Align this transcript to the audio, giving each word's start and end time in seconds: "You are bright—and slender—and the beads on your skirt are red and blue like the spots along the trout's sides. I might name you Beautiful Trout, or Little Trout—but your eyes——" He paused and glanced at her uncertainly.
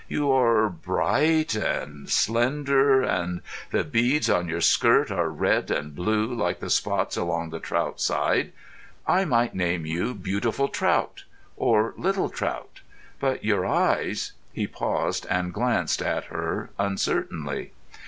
"You 0.07 0.31
are 0.31 0.67
bright—and 0.67 2.09
slender—and 2.09 3.41
the 3.69 3.83
beads 3.83 4.31
on 4.31 4.47
your 4.47 4.59
skirt 4.59 5.11
are 5.11 5.29
red 5.29 5.69
and 5.69 5.93
blue 5.93 6.25
like 6.33 6.59
the 6.59 6.71
spots 6.71 7.15
along 7.17 7.51
the 7.51 7.59
trout's 7.59 8.03
sides. 8.05 8.49
I 9.05 9.25
might 9.25 9.53
name 9.53 9.85
you 9.85 10.15
Beautiful 10.15 10.69
Trout, 10.69 11.25
or 11.55 11.93
Little 11.97 12.29
Trout—but 12.29 13.45
your 13.45 13.63
eyes——" 13.63 14.31
He 14.51 14.65
paused 14.65 15.27
and 15.29 15.53
glanced 15.53 16.01
at 16.01 16.23
her 16.33 16.71
uncertainly. 16.79 17.71